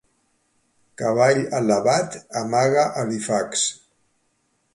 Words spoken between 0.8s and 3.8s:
Cavall alabat, amaga alifacs.